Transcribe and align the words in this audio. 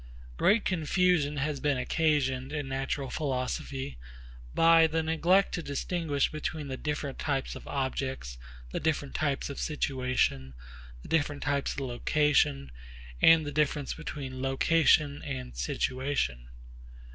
Great 0.35 0.65
confusion 0.65 1.37
has 1.37 1.59
been 1.59 1.77
occasioned 1.77 2.51
in 2.51 2.67
natural 2.67 3.11
philosophy 3.11 3.99
by 4.55 4.87
the 4.87 5.03
neglect 5.03 5.51
to 5.53 5.61
distinguish 5.61 6.31
between 6.31 6.69
the 6.69 6.75
different 6.75 7.19
types 7.19 7.53
of 7.53 7.67
objects, 7.67 8.39
the 8.71 8.79
different 8.79 9.13
types 9.13 9.47
of 9.47 9.59
situation, 9.59 10.55
the 11.03 11.07
different 11.07 11.43
types 11.43 11.73
of 11.73 11.81
location, 11.81 12.71
and 13.21 13.45
the 13.45 13.51
difference 13.51 13.93
between 13.93 14.41
location 14.41 15.21
and 15.21 15.55
situation. 15.55 16.49